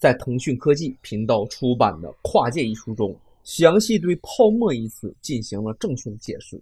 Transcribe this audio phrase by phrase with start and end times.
[0.00, 6.58] 在腾讯科技频道出版的《跨界》一书中，详细对“泡沫”一词进行了正确的解释。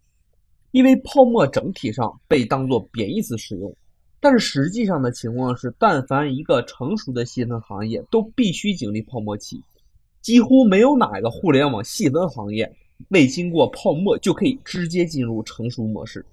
[0.73, 3.73] 因为泡沫整体上被当作贬义词使用，
[4.19, 9.63] 但是实际上的情况是，但凡一个成熟的细分行业都必须经历泡沫期，
[10.21, 12.71] 几乎没有哪个互联网细分行业
[13.11, 16.27] 未经过泡沫就可以直接进入成熟模式。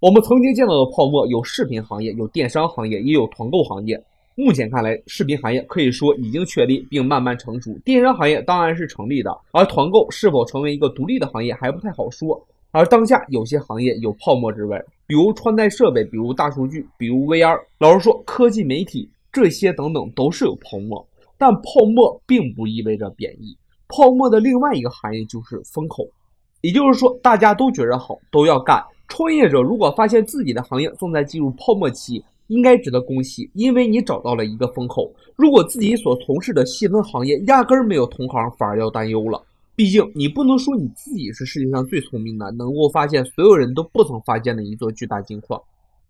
[0.00, 4.04] 我们曾经见到的泡沫有视频行业、有电商行业，也有团购行业。
[4.38, 12.38] 目前看来，视频行业可以说已经确立并慢慢成熟，电商行业当然是成立的，而团购是否成为一个独立的行业还不太好说。
[12.70, 17.58] 而当下有些行业有泡沫之味，比如穿戴设备，比如大数据，比如 VR。
[17.78, 21.02] 老实说，科技媒体这些等等都是有泡沫，
[21.38, 23.56] 但泡沫并不意味着贬义。
[23.88, 26.06] 泡沫的另外一个含义就是风口，
[26.60, 28.84] 也就是说，大家都觉着好，都要干。
[29.08, 35.12] 创业者如果发现自己的行业正在进入泡沫期，应该值得恭喜，因为你找到了一个风口。
[35.36, 39.42] 如果自己所从事的细分行业压根儿没有同行，反而要担忧了。
[39.74, 45.60] 毕竟，你不能说你自己是世界上最聪明的，能够发现所有人都不曾发现的一座巨大金矿。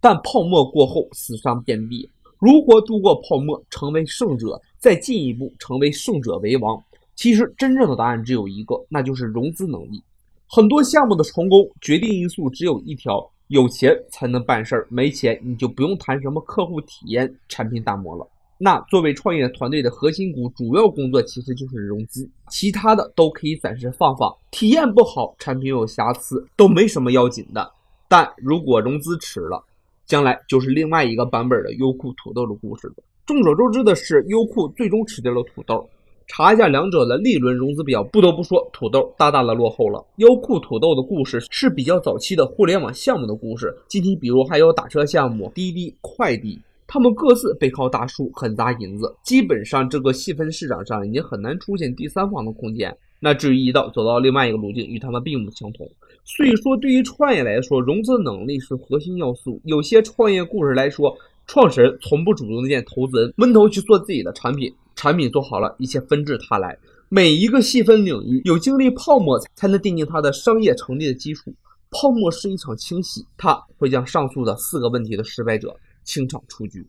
[0.01, 2.09] 但泡沫过后，死伤遍地。
[2.39, 6.81] 如何度过泡沫，成为胜者，再进一步成为胜者为王？
[7.17, 10.01] 其实，真正的答案只有一个，那就是融资能力。
[10.47, 18.27] 很多项目的成功，决定因素只有一条：有钱才能办事儿，没钱你就不用谈什么客户体验、产品打磨了。
[18.59, 24.35] 那作为创业团队的核心股，主要工作其实就是融资，其他的都可以暂时放放。
[24.51, 27.71] 体验不好，产品有瑕疵，都没什么要紧的。
[28.09, 29.63] 但如果融资迟了，
[30.07, 32.95] 将来就是另外一个版本的优酷土豆的故事了。
[33.27, 35.89] 众所周知的是，优酷最终吃掉了土豆。
[36.27, 40.05] 查一下两者的利润融资表，不得不说，土豆大大的落后了。
[40.17, 46.61] 优酷土豆的故事是比较早期的互联网项目的故事，具体比如还有打车项目、滴滴快滴。
[46.89, 52.97] 他们各自背靠大树，很砸银子，基本上这个细分市场上已经很难出现第三方的空间。
[53.19, 55.89] 那至于一道走到另外一个路径，与他们并不相同。
[56.25, 59.61] 所以说，对于创业来说，融资能力是核心要素。
[59.65, 61.17] 有些创业故事来说，
[61.47, 66.77] 创始人从不主动见投资人，闷头去做自己的产品，产品做好了，一切纷至沓来。
[67.09, 71.55] 每一个细分领域，有经历泡沫才能奠定它的商业成立的基础。
[71.91, 75.77] 泡沫是一场清洗，它会将上述的四个问题的失败者。
[76.03, 76.87] 清场出局。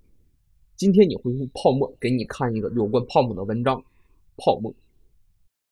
[0.75, 3.84] 今天你回复泡沫，给你看一个有关泡沫的文章。
[4.38, 4.74] 泡沫。